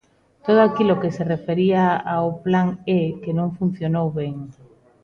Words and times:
Todo 0.47 0.61
aquilo 0.63 0.99
que 1.01 1.11
se 1.17 1.27
refería 1.33 1.83
ao 2.13 2.27
Plan 2.45 2.67
E, 2.99 3.01
que 3.23 3.31
non 3.37 3.49
funcionou 3.59 4.07
ben. 4.19 4.35